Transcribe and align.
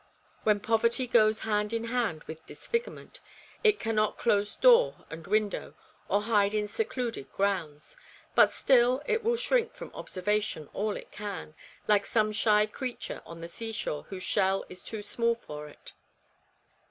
When 0.41 0.59
poverty 0.61 1.05
goes 1.05 1.41
hand 1.41 1.71
in 1.71 1.83
hand 1.83 2.23
with 2.23 2.43
disfigurement, 2.47 3.19
it 3.63 3.79
can 3.79 3.93
not 3.95 4.17
close 4.17 4.55
door 4.55 5.05
and 5.11 5.27
window, 5.27 5.75
or 6.09 6.23
hide 6.23 6.55
in 6.55 6.67
secluded 6.67 7.31
grounds; 7.33 7.97
but, 8.33 8.51
still, 8.51 9.03
it 9.05 9.23
will 9.23 9.35
shrink 9.35 9.75
from 9.75 9.91
obser 9.93 10.23
vation 10.23 10.69
all 10.73 10.97
it 10.97 11.11
can, 11.11 11.53
like 11.87 12.07
some 12.07 12.31
shy 12.31 12.65
creature 12.65 13.21
on 13.27 13.41
the 13.41 13.47
seashore 13.47 14.07
whose 14.09 14.23
shell 14.23 14.65
is 14.69 14.83
too 14.83 15.03
small 15.03 15.35
for 15.35 15.67
it. 15.67 15.93